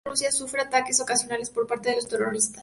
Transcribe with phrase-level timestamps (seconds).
[0.03, 2.59] Actualmente Rusia sufre ataques ocasionales por parte de los terroristas en la región.